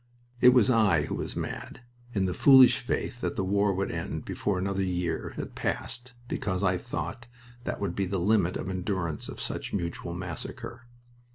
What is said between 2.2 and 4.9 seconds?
the foolish faith that the war would end before another